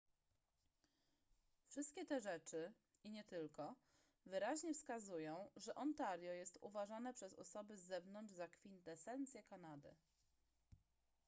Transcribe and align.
wszystkie 1.67 2.05
te 2.05 2.21
rzeczy 2.21 2.73
i 3.03 3.09
nie 3.11 3.23
tylko 3.23 3.75
wyraźnie 4.25 4.73
wskazują 4.73 5.49
że 5.55 5.75
ontario 5.75 6.31
jest 6.33 6.57
uważane 6.61 7.13
przez 7.13 7.33
osoby 7.33 7.77
z 7.77 7.83
zewnątrz 7.83 8.33
za 8.33 8.47
kwintesencję 8.47 9.43
kanady 9.43 9.95